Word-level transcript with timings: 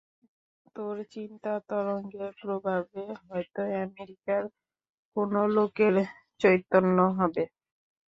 তোর 0.75 0.95
চিন্তাতরঙ্গের 1.11 2.31
প্রভাবে 2.41 3.01
হয়তো 3.23 3.61
আমেরিকার 3.81 4.41
কোন 5.15 5.31
লোকের 5.55 5.95
চৈতন্য 6.41 6.97
হবে। 7.17 7.43